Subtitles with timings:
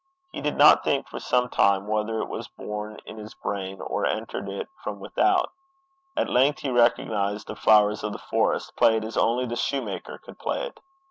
[0.31, 4.03] He did not think for some time whether it was born in his brain, or
[4.03, 5.51] entered it from without.
[6.17, 10.39] At length he recognized the Flowers of the Forest, played as only the soutar could
[10.39, 10.79] play it.